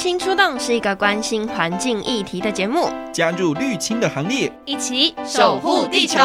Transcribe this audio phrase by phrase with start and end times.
[0.00, 6.18] 青出动是一个关心环境议题的节目，加入绿青的行列，一起守护地球。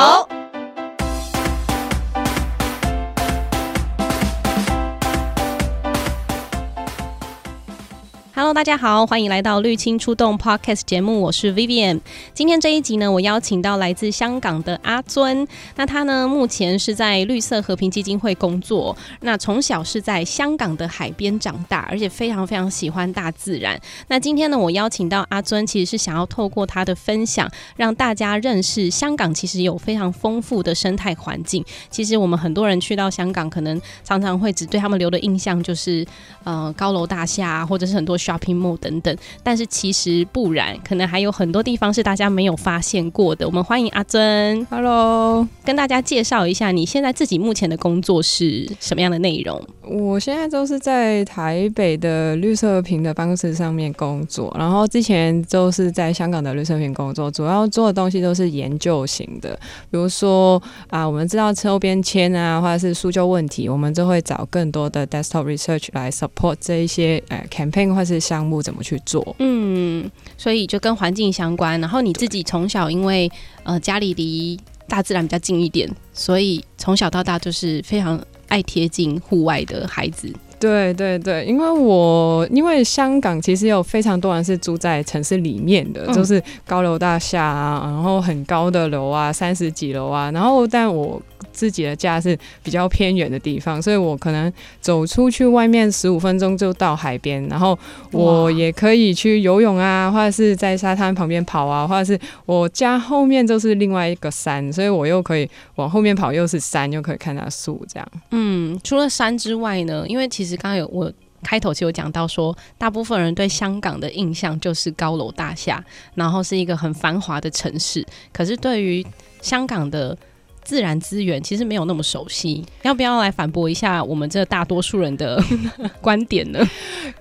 [8.45, 11.99] Hello，大家好，欢迎来到绿青出动 Podcast 节目，我是 Vivian。
[12.35, 15.47] 今天这一集呢，我邀请到来自香港的阿尊。
[15.77, 18.95] 那他呢，目前是在绿色和平基金会工作。
[19.21, 23.81] 那从小是在香港的海边长大，而且非常非常喜欢大自然。
[24.09, 31.65] 那今天呢，我邀请到阿尊，其实是想要透过他的分享，让大家认识香港其实有非常丰富的生态环境。
[31.89, 36.05] 其实我们很多人去到香港，可能常常会只对他们留的印象就是，
[36.43, 38.34] 呃，高楼大厦，或者是很多小。
[38.35, 43.45] Shopping mall 等等，但是其实不然，可能还有很多地方是大家没有发现过的。
[43.45, 49.61] 我们欢迎阿珍，Hello，跟大家介绍一下你现在自己目前的工作是什么样的内容？
[49.83, 59.57] 我现在都是在台北的绿色屏的办公室上面工作，然后之前都是在香港的绿色屏工作，主要做的东西都是研究型的，
[59.89, 68.15] 比如说啊，我们知道周边签啊，或者是塑胶问题，我们就会找更多的 desktop research 来 support 这一些呃 campaign 或是。
[68.25, 69.35] 项目怎么去做？
[69.39, 71.79] 嗯，所以就跟环境相关。
[71.79, 73.29] 然后你自己从小因为
[73.63, 80.33] 呃家里离大自然比较近一点，所以从小到大就是非常爱贴近户外的孩子。
[80.59, 91.21] 对对对，因为我因为香港其实有非常多人是住在城市里面的，嗯、就是高楼大厦啊，然后很高的楼啊，三十几楼啊，然后但我。
[91.55, 97.77] 自己的家是比较偏远的地方，所以我可能走出去外面十五分钟就到海边，然后
[98.11, 108.07] 我也可以去游泳啊，或者是在沙滩旁边跑啊，或者是我家后面就是另外一个山，所以我又可以往后面跑，又是山，又可以看到树，这样。
[108.31, 110.05] 嗯，除了山之外呢？
[110.07, 111.11] 因为其实刚刚有我
[111.41, 115.83] 开头其实有讲到说，大部分人对香港的印象就是高楼大厦，
[116.15, 119.05] 然后是一个很繁华的城市，可是对于
[119.41, 120.17] 香港的。
[120.65, 125.41] 自然资源其实没有那么熟悉，要不要来反驳一下我们这大多数人的
[126.01, 126.59] 观点呢？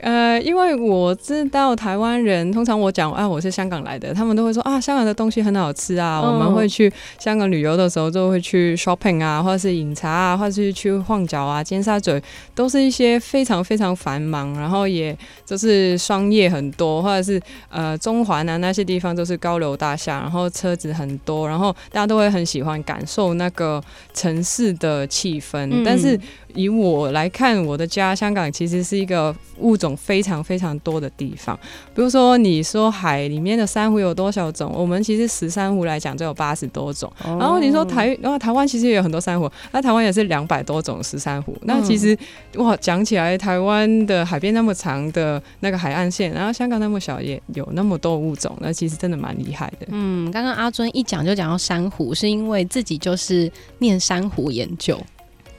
[0.00, 6.22] 呃，因为我知道台湾人通常我讲啊，我是香港来的，他们都会说啊，香港的东西很好吃啊。
[6.24, 12.18] 嗯、我们会去香港旅游的时候，就会去 shopping 啊，或者是饮茶啊，或者是去晃脚啊、尖沙咀，
[12.54, 23.33] 都是一些非常非常繁忙，然后也就是商业很多，或者是呃中环啊那些地方都是高楼大厦，然后车子很多，然后大家都会很喜欢感受。
[23.34, 26.18] 那个城市的气氛，嗯、但是
[26.54, 31.58] 以我来看，我的家香港其实是一个物种非常非常多的地方。
[31.94, 34.72] 比如说，你说海里面的珊瑚有多少种？
[34.72, 37.10] 我们其实石珊瑚来讲就有八十多种。
[37.24, 41.52] 哦、然后你说台，然后台湾其实也有很多珊瑚，那台湾也是两百多种石珊瑚。
[41.62, 42.16] 嗯、那其实
[42.56, 49.86] 哇，讲起来，台湾的海边那么长的那个海岸线，然后香港那么小，也有那么多物种，那其实真的蛮厉害的。
[49.88, 53.14] 嗯，刚刚阿尊一讲就讲到珊瑚，是因为自己就。
[53.24, 55.00] 是念珊瑚研究，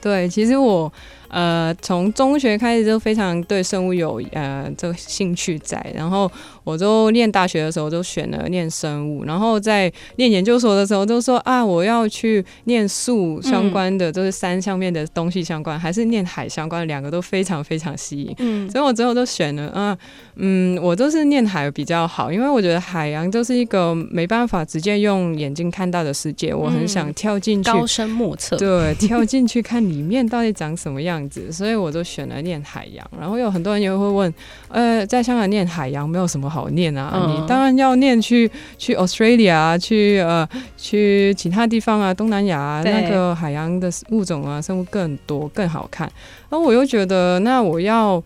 [0.00, 0.92] 对，其实我。
[1.28, 6.30] 呃，从中学开始就非常对生物有呃这个兴趣在，然后
[6.62, 19.98] 我就念大学的时候就选了念生物，然后在念研究所的时候就说啊，我要去念树相关的，就是山上面的东西相关，还是念海相关，两个都非常非常吸引，嗯，所以我最后都选了啊，
[20.36, 31.16] 嗯，我都是念海比较好，因为我觉得海洋就是一个没办法直接用眼睛看到的世界，我很想跳进去，高深莫测，对，跳进去看里面到底长什么样。
[31.28, 33.04] 子，所以我就选了念海洋。
[33.18, 34.32] 然后有很多人也会问，
[34.68, 37.12] 呃，在香港念海洋没有什么好念啊？
[37.14, 46.10] 嗯、你当然要念去去 Australia，去呃去其他地方啊，东南亚啊，那个海洋的物种啊，生物更多更好看。
[46.48, 48.22] 然后我又觉得，那我要。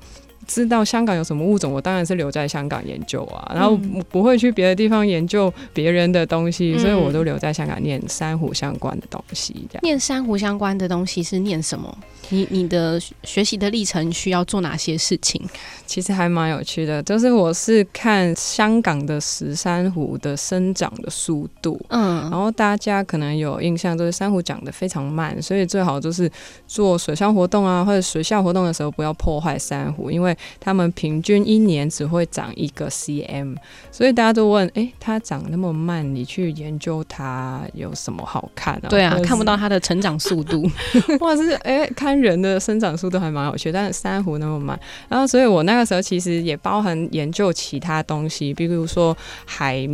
[0.50, 3.76] 知道香港有什么物种，我当然是留在香港研究啊，然后
[4.08, 9.54] 不会去别的地方研究别人的东西，嗯、所以我都留在香港念珊瑚相关的东西。
[9.82, 11.96] 念珊瑚相关的东西是念什么？
[12.30, 15.40] 你你的学习的历程需要做哪些事情？
[15.86, 26.30] 其实还蛮有趣的，就是我是看香港的石珊瑚的生长的速度，嗯，然后大家可能有印象，就是珊瑚长得非常慢，所以最好就是
[26.68, 33.56] 做水上活动啊，或者水下活动的时候不要破坏珊瑚，因为它们平均一年只会长一个 cm，
[33.90, 38.88] 所以大家都问：哎、欸，它长那么慢，你去研究它有什么好看啊？
[38.88, 40.68] 对啊，看不到它的成长速度，
[41.18, 44.78] 或者是哎、欸，看人的生长速度还蛮有趣，但是珊瑚那么慢，
[45.08, 49.88] 然后所以我那个时候其实也包含研究其他东西，比如说海。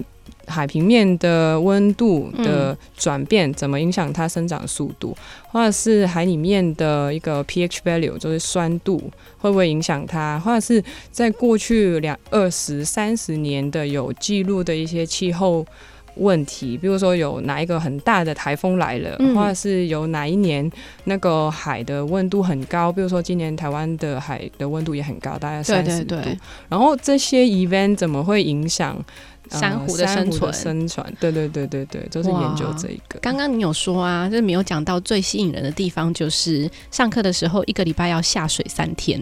[0.46, 5.16] 海平面的温度的转变怎么影响它生长速度，
[5.50, 8.98] 或者是海里面的一个 pH value，就是酸度
[9.38, 15.66] 会不会影响它，或者是在过去两二十三十年的有记录的一些气候
[16.16, 20.70] 问题，比如说有哪一个很大的台风来了，或者是有哪一年
[21.04, 28.96] 那个海的温度很高，比如说今年台湾的海的温度也很高，大概三十度，对对对，然后这些 event 怎么会影响？
[29.48, 33.16] 珊瑚的生存，生存，对对对对对，就是研究这一个。
[33.20, 39.20] 刚刚你有说啊，就是没有讲到最吸引人的地方，就是上课的时候一个礼拜要下水三天。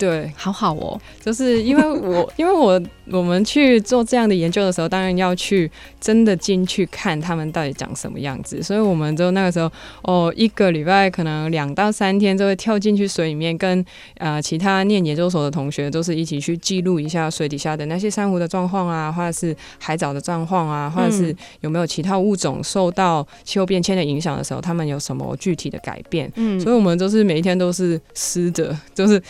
[0.00, 2.80] 对，好好哦，就是因为我， 因为我
[3.10, 5.70] 我们去做这样的研究的时候，当然要去
[6.00, 9.70] 真的进去看他们到底长什么样子，所以我们就那个时候
[10.04, 13.84] 哦，一个礼拜可能两到三天就会跳进去水里面，跟
[14.16, 26.32] 呃其他念研究所的同学都是一起去记录一下水底下的那些珊瑚的状况啊，或者是海藻的状况啊，或者是有没有其他物种受到气候变迁的影响的时候，他们有什么具体的改变。
[26.36, 29.20] 嗯，所以我们都是每一天都是湿的，就是。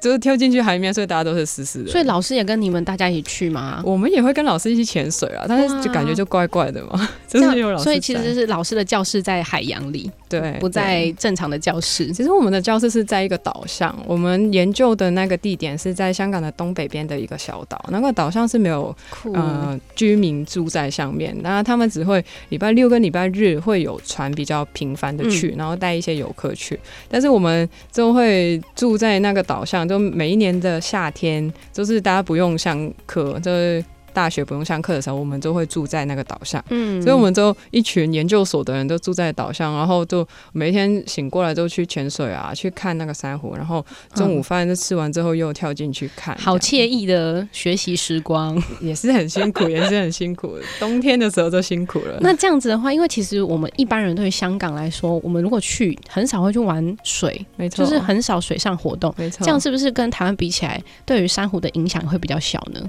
[0.00, 1.90] 就是跳进去海里面，所以大家都是湿湿的。
[1.90, 3.82] 所以老师也跟你们大家一起去吗？
[3.84, 7.08] 我们也会跟老师一起潜水啊，但是就感觉就怪怪的嘛。
[7.26, 12.10] 就是有老师，所以其实是老师的教室在海洋里，对，不在正常的教室。
[12.12, 17.82] 其实我们的教室是在一个岛上，我们研究的那个地点是在香港的东北边的一个小岛。
[17.88, 18.94] 那个岛上是没有
[19.34, 26.78] 呃居民住在上面，那他们只会礼拜六跟礼拜日会有船比较频繁的去，嗯、然后带一些游客去。
[27.08, 29.88] 但是我们就会住在那个岛上。
[29.88, 33.84] 就每一年的夏天，就是大家不用上课，就是。
[34.12, 36.62] 大学不用上课的时候，我们就会住在那个岛上。
[36.70, 50.56] 嗯，所以我们就一群研究所的人都住在岛上，然后就每天醒过来都去潜水啊，去看那个珊瑚，然后中午饭就吃完之后又跳进去看，好惬意的学习时光， 也是很辛苦，也是很辛苦。
[50.78, 52.18] 冬天的时候就辛苦了。
[52.20, 59.44] 那这样子的话，因为其实我们一般人对于香港来说，我们如果去很少会去玩水，没错，就是很少水上活动，没错。
[59.44, 62.80] 这样是不是跟台湾比起来，对于珊瑚的影响会比较小呢？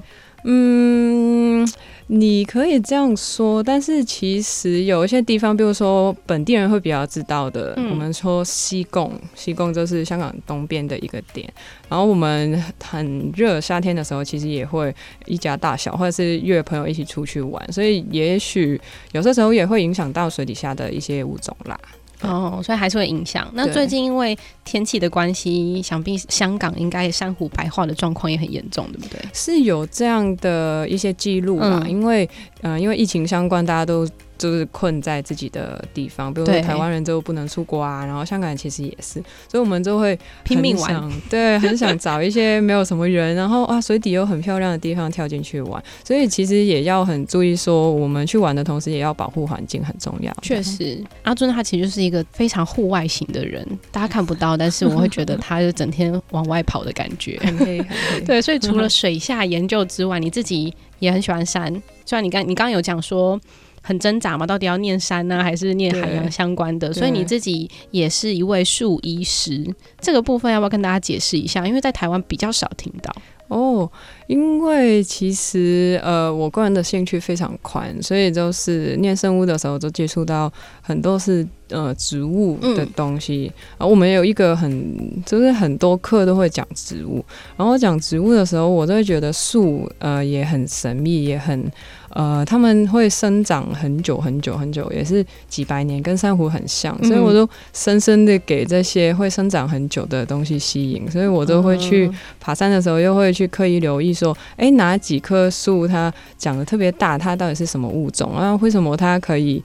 [0.46, 1.66] 嗯，
[2.08, 11.50] 你可以这样说，但是其实有一些地方，比如说本地人会比较知道的，嗯、我们说西贡，西贡就是香港东边的一个点。
[11.88, 14.94] 然后我们很热，夏天的时候其实也会
[15.24, 18.78] 一家大小或者是约朋友一起出去玩，所以也许
[19.12, 21.80] 有些时候也会影响到水底下的一些物种啦。
[22.22, 23.50] 哦，所以还是会影响。
[23.54, 29.20] 那最近因为天气的关系，想必香港应该珊瑚白化的状况也很严重，对不对？
[29.32, 31.82] 是有这样的一些记录吧？
[31.84, 32.28] 嗯、因为，
[32.62, 34.08] 嗯、呃，因为疫情相关，大家都。
[34.36, 50.34] 就是困在自己的地方，比如说台湾人就不能出国啊，然后香港人其实也是，所以我们就会拼命玩，对， 很想找一些没有什么人，然后啊水底又很漂亮的地方跳进去玩，所以其实也要很注意说，我们去玩的同时也要保护环境很重要。
[50.42, 57.40] 确实，阿尊他其实就是一个非常户外型的人，大家看不到，但是我会觉得他就整天往外跑的感觉。
[58.26, 61.72] 对，所以除了水下研究之外，你自己也很喜欢山，
[62.04, 63.40] 虽然你刚你刚刚有讲说。
[63.86, 66.90] 很挣扎嘛，到底要念山呢、啊，还是念海洋相关的？
[66.90, 69.62] 所以你自己也是一位树医师，
[70.00, 71.66] 这个部分要不要跟大家解释一下？
[71.66, 73.14] 因为在台湾比较少听到
[73.48, 73.90] 哦。
[74.26, 80.50] 因为其实呃，我个人的兴趣非常宽，所以就是念生物的时候就接触到
[80.80, 83.52] 很多是呃植物的东西。
[83.76, 87.22] 然后我们有一个很就是很多课都会讲植物，
[87.54, 91.70] 然后讲植物的时候，我就会觉得树呃也很神秘，也很
[92.14, 104.14] 呃他们会生长很久很久很久，也是几百年，跟珊瑚很像，所以我都深深的给这些会生长很久的东西吸引，所以我都会去爬山的时候，又会去刻意留意。
[104.14, 107.18] 说，哎，哪几棵树它长得特别大？
[107.18, 108.54] 它到底是什么物种啊？
[108.62, 109.60] 为什么它可以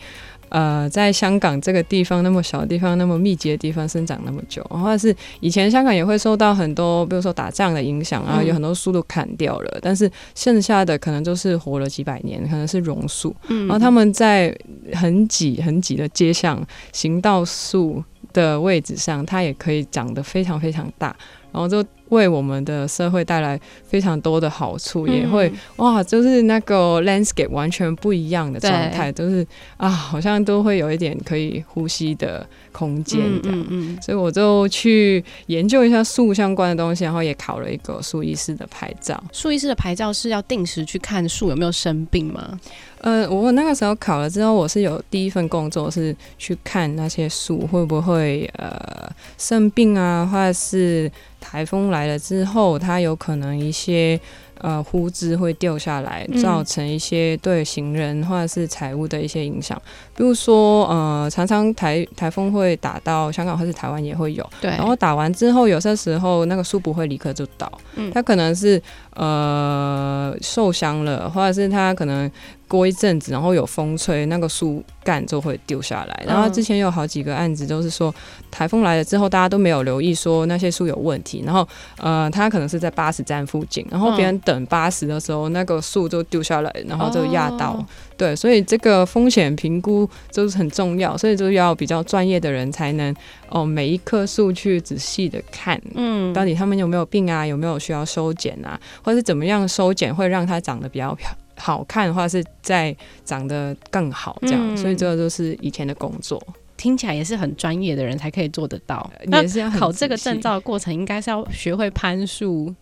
[0.50, 4.64] 呃在香港这个地方那么小的地方，那么密集的地方生长那么久？
[4.70, 13.36] 或者是以前香港也会受到很多，比如说打仗的影响啊，有很多树都砍掉了，但是剩下的可能就是活了几百年，可能是榕树。
[13.48, 14.56] 然后他们在
[14.94, 18.04] 很挤很挤的街巷，行道树
[18.34, 21.16] 的位置上，它也可以长得非常非常大，
[21.52, 21.84] 然后就。
[22.10, 29.48] 为我们的社会带来非常多的好处，嗯、也会哇，就是那个 landscape 完全不一样的状态，都、就是
[29.78, 33.60] 啊，好像都会有一点可以呼吸的空间这样。
[33.60, 39.22] 嗯，嗯，嗯，所以我就去研究一下树相关的东西，然后也考了一个树医师的牌照。
[39.32, 42.60] 树医师的牌照是要定时去看树有没有生病吗？
[43.02, 54.20] 呃，我那个时候考了之后，我是有第一份工作是去看那些树会不会呃生病啊，或者是台风来了之后，它有可能一些
[54.60, 59.82] 呃枯枝会掉下来，造成一些对行人或者是财物的一些影响。
[60.16, 64.70] 比如说，呃，常常台台风会打到香港或是台湾也会有，对。
[64.72, 68.82] 然后打完之后，有些时候那个树不会立刻就倒，嗯，它可能是
[69.16, 72.30] 呃受伤了，或者是它可能。
[72.70, 76.24] 过一阵子，然后有风吹，那个树干就会掉下来。
[76.26, 78.14] 然后之前有好几个案子都是说，
[78.52, 81.44] 台风来了之后，大家都没有留意说那些树有问题。
[81.46, 87.72] 然后，呃，他可能是在巴士站附近，然后别人等巴士的时候，那个树就掉下来，然后就压到。
[87.72, 87.86] 哦、
[88.16, 93.14] 对，所以这个风险评估就是很重要，所以就要比较专业的人才能
[93.50, 101.49] 哦，每一棵树去仔细的看，嗯，到底他们有没有病啊，有没有需要修剪啊，或者是怎么样修剪会让它长得比较漂亮。
[101.60, 106.42] 好看的话是在长得更好这样，嗯、所以这个都是以前的工作，
[106.78, 109.12] 听起来也是很专业的人才可以做得到。
[109.32, 112.74] 也是要考这个证照的过程，应该是要学会攀树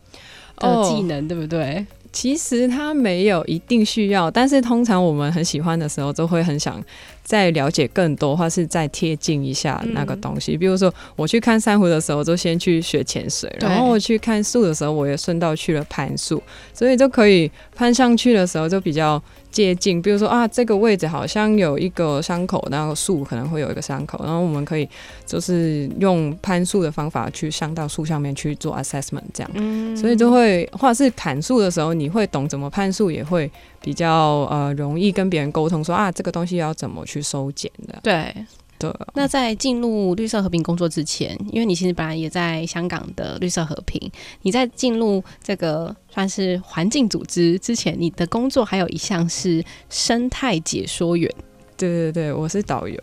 [0.58, 1.86] 的技能，哦、对不对？
[2.14, 6.82] 其实他没有一定需要，但是通常我们很喜欢的时候，都会很想。
[7.28, 10.56] 再了解更多，或是再贴近一下那个东西。
[10.56, 16.42] 嗯、比如说，我去看珊瑚的时候，就先去学潜水；然后我去看树的时候，我也顺道去了攀树，
[16.74, 20.02] 所以就可以攀上去的时候就比较接近。
[20.02, 24.88] 比如说啊，这个位置好像有一个伤口，那个树可能会有一个伤口，然后我们可以
[25.26, 29.52] 就是用攀树的方法去上到树上面去做 assessment，这样。
[29.56, 33.52] 嗯、所以就会，或者是砍树的时候，你会懂怎么攀树，也会。
[33.82, 38.00] 比较呃容易跟别人沟通说，说啊这个东西要怎么去收剪的。
[38.04, 38.34] 对
[38.80, 38.94] 对。
[39.14, 51.32] 那在进入绿色和平工作之前，因为你其实本来也在香港的绿色和平，你在进入这个算是环境组织之前，你的工作还有一项是生态解说员。
[51.78, 52.98] 对对对，我是导游。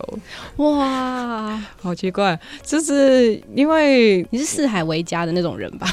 [0.57, 5.87] 哇，好奇怪，就是因为你是四海为家的那种人吧？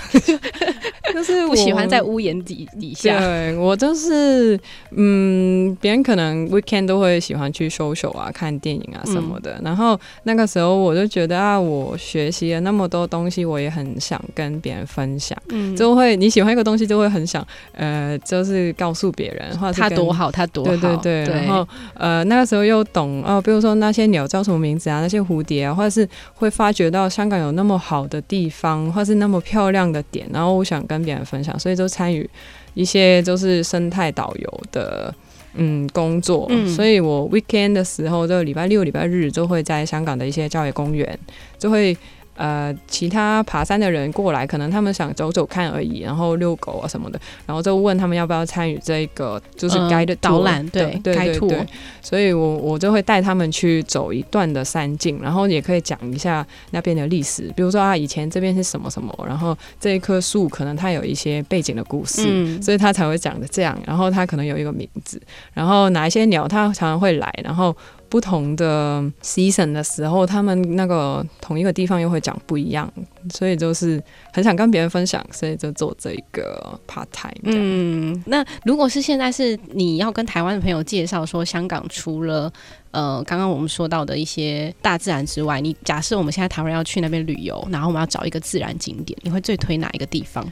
[1.13, 3.19] 就是不喜欢在屋檐底底下。
[3.19, 4.59] 对，我就是，
[4.91, 9.51] 嗯，别人可能 weekend 都会喜欢去 social 啊，看电影啊什么的。
[9.59, 15.37] 嗯、然后那个时候我就觉得啊，我学习了那么多东西，我也很想跟别人分享。
[15.49, 20.69] 嗯，就会你喜欢一个东西，就会很想，呃，就是告诉别人，或者他多好，他多好。
[20.71, 21.25] 对对对。
[21.25, 22.81] 对然后呃，那个时候又。
[22.81, 32.27] 又懂哦，比如说那些鸟叫什么名字啊，那些蝴蝶啊，或者是会发觉到香港有那么好的地方，或是那么漂亮的点，然后我想跟别人分享，所以就参与
[32.73, 35.13] 一些就是生态导游的
[35.55, 36.47] 嗯工作。
[36.49, 41.19] 嗯、所以我 weekend 的时候，就礼拜六、礼拜日就会在香港的一些郊野公园
[41.59, 41.95] 就会。
[42.35, 51.67] 呃，其他爬山的人过来，可能他们想走走看而已，然后遛狗啊什么的，然后就问他们要不要参与这个，就是 guide 导览，对对对对。
[52.01, 65.21] 所以我我就会带他们去走一段的山径，然后也可以讲一下那边的历史，比如说啊，以前这边是什么什么，然后这一棵树可能它有一些背景的故事，嗯、所以他才会讲的这样，然后它可能有一个名字，
[65.53, 67.75] 然后哪一些鸟它常常会来，然后。
[68.11, 72.91] 不同的 season 的时候，他们那个同一个地方又会讲不一样，
[73.33, 74.03] 所以就是
[74.33, 77.33] 很想跟别人分享，所以就做这一个 part time。
[77.43, 82.51] 嗯，那如果是现在是你要跟台湾的朋友介绍说，香港除了
[82.91, 90.45] 呃刚刚我们说到的一些大自然之外，你假设我们现在台湾要去那边旅游，然后我们要找一个自然景点，你会最推哪一个地方？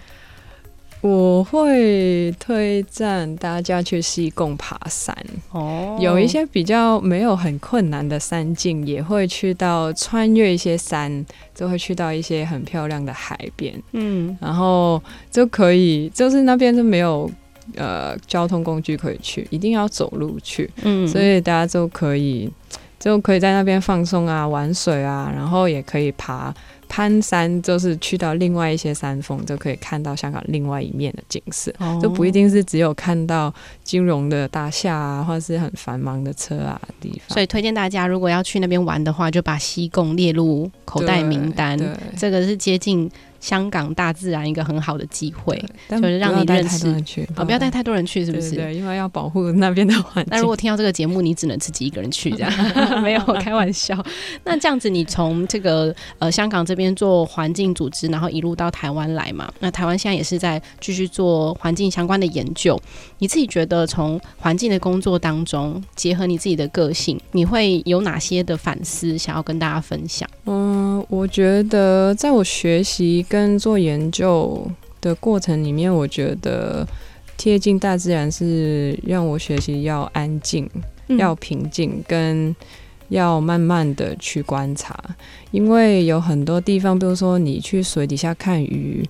[1.02, 5.16] 我会推荐大家去西贡爬山。
[5.52, 11.26] 哦，有一些比较没有很困难的山径，也会去到穿越一些山，
[11.56, 15.02] 就会去到一些很漂亮的海边，嗯，然后
[15.32, 17.32] 就可以，就是那边就没有
[17.76, 22.52] 呃交通工具可以去，一定要走路去，嗯，所以大家就可以
[23.00, 26.54] 就可以在那边放松啊，玩水啊，然后也可以爬。
[26.90, 33.54] 攀山就是去到另外一些山峰，就可以看到香港另外一面的景色，哦、就不一定是只有看到
[33.84, 37.34] 金融的大厦啊，或者是很繁忙的车啊地方。
[37.34, 41.80] 所以推荐大家，如果要去那边玩的话，就把西贡列入口袋名单。
[42.18, 43.10] 这个是接近。
[43.40, 45.58] 香港大自然一个很好的机会，
[45.90, 46.88] 就是让你认识
[47.36, 48.56] 啊，不要带太多人去，是不是？
[48.56, 50.26] 对，因为要保护那边的环境。
[50.32, 52.52] 那如果听到这个节目，你只能自己一个人去，这样
[53.02, 53.98] 没有开玩笑。
[54.44, 59.52] 那这样子，你从这个呃香港这边做环境组织，然后一路到台湾来嘛？
[59.60, 62.80] 那台湾现在也是在继续做环境相关的研究。
[63.20, 70.30] 你自己觉得，从环境的工作当中，结合你自己的个性，你会有哪些的反思想要跟大家分享？
[70.46, 73.26] 嗯，我觉得在我学习。
[73.30, 74.68] 跟做研究
[75.00, 76.86] 的过程里面，我觉得
[77.38, 80.68] 贴近大自然是让我学习要安静、
[81.08, 82.54] 嗯、要平静，跟
[83.10, 85.00] 要慢慢的去观察。
[85.52, 89.08] 因为有很多地方，比如说你去水底下看鱼，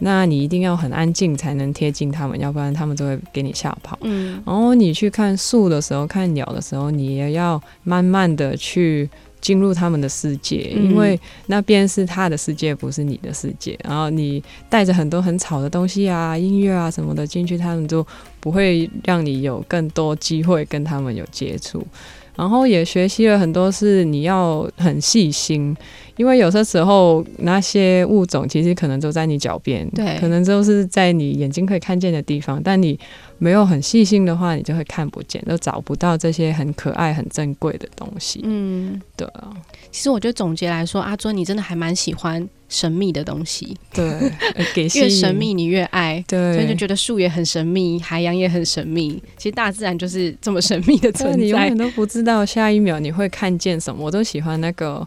[0.00, 3.98] 那你一定要很安静才能贴近他们，要不然他们就会给你吓跑。
[4.02, 9.08] 嗯，然后你去看树的时候，看鸟的时候，你也要慢慢的去。
[9.42, 13.78] 进入他们的世界，因为那边是他的世界，不是你的世界。
[13.84, 18.06] 然后你带着很多很吵的东西啊、音乐啊什么的进去，他们就
[18.40, 21.86] 不会让你有更多机会跟他们有接触。
[22.34, 25.76] 然后也学习了很多，是你要很细心，
[26.16, 32.98] 因为有些时候那些物种其实可能都在你脚边，对，可能就是在你眼睛可以看见的地方，但你
[33.38, 38.40] 没有很细心的话，你就会看不见，都找不到这些很可爱、很珍贵的东西。
[38.44, 39.50] 嗯，对啊。
[39.90, 43.76] 其实我觉得总结来说，阿尊你真的还蛮喜欢神秘的东西。
[43.92, 44.32] 对，
[44.72, 46.24] 给越神秘你越爱。
[46.26, 49.22] 对，所以就觉得树也很神秘，海洋也很神秘。
[49.36, 54.02] 其实大自然就是这么神秘的存在，你永远都不知道下一秒你会看见什么。
[54.02, 55.06] 我都喜欢那个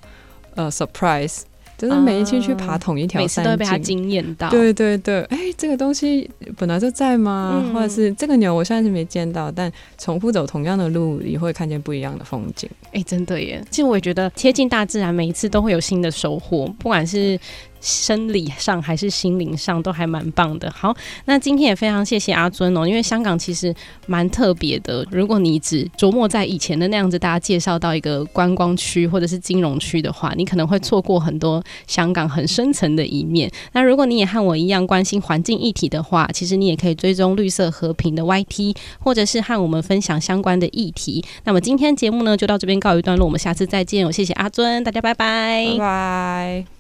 [0.54, 1.42] 呃 surprise。
[1.78, 4.50] 就是每一期去爬同一条山，每次都会被他惊艳到。
[4.50, 7.62] 对对对，哎、欸，这个东西本来就在吗？
[7.64, 12.70] 嗯、或者是这个鸟我现在是没见到，但重复走同样的路，也会看见不一样的风景。
[12.86, 13.64] 哎、欸，真的耶！
[13.70, 17.40] 其实我也觉得贴近大自然，每一次都会有新的收获，不管是。
[17.86, 20.70] 生理上还是心灵上都还蛮棒的。
[20.72, 20.92] 好，
[21.26, 23.74] 那今天也非常谢谢阿尊哦，因为香港其实
[24.08, 25.06] 蛮特别的。
[25.12, 33.50] 如果你只琢磨在以前的那样子，大家介绍到一个观光区或者是金融区的话，你可能会错过很多香港很深层的一面。
[33.74, 41.24] 那如果你也和我一样关心环境议题的话，其实你也可以追踪绿色和平的 YT，或者是和我们分享相关的议题。
[41.44, 44.06] 那么今天节目呢，就到这边告一段落，我们下次再见。
[44.06, 46.75] 我谢谢阿尊，大家拜拜，拜拜。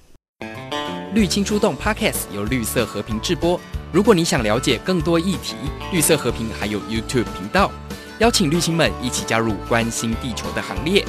[1.15, 3.57] 绿青出动 Podcast 由绿色和平制播。
[3.93, 5.55] 如果你想了解更多议题，
[5.93, 7.71] 绿色和平还有 YouTube 频道，
[8.19, 11.05] 邀请绿青们一起加入关心地球的行列。